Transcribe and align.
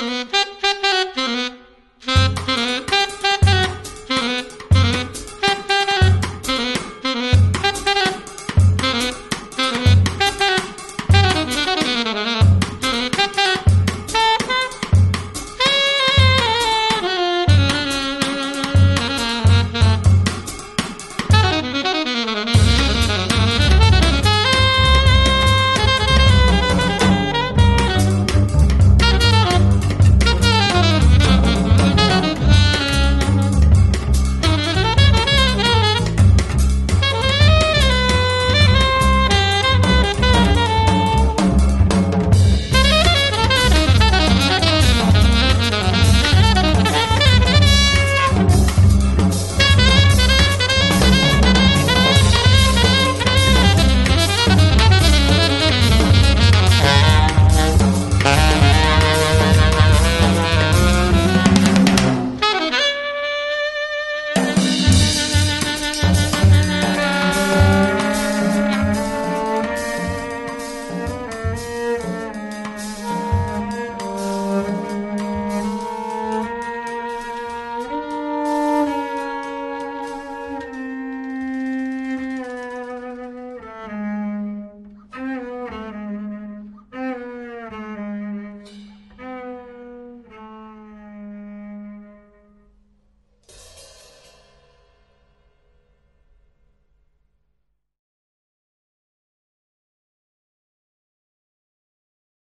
Mm-hmm. 0.00 0.59